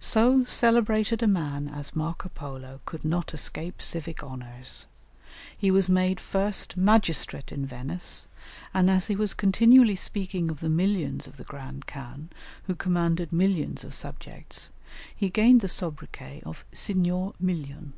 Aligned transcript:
So 0.00 0.44
celebrated 0.44 1.22
a 1.22 1.26
man 1.26 1.68
as 1.68 1.94
Marco 1.94 2.30
Polo 2.30 2.80
could 2.86 3.04
not 3.04 3.34
escape 3.34 3.82
civic 3.82 4.22
honours. 4.22 4.86
He 5.58 5.70
was 5.70 5.90
made 5.90 6.18
first 6.20 6.74
magistrate 6.78 7.52
in 7.52 7.66
Venice, 7.66 8.26
and 8.72 8.88
as 8.90 9.08
he 9.08 9.14
was 9.14 9.34
continually 9.34 9.94
speaking 9.94 10.48
of 10.48 10.60
the 10.60 10.70
"millions" 10.70 11.26
of 11.26 11.36
the 11.36 11.44
Grand 11.44 11.86
Khan, 11.86 12.30
who 12.66 12.74
commanded 12.74 13.30
"millions" 13.30 13.84
of 13.84 13.94
subjects, 13.94 14.70
he 15.14 15.28
gained 15.28 15.60
the 15.60 15.68
soubriquet 15.68 16.40
of 16.46 16.64
Signor 16.72 17.34
Million. 17.38 17.92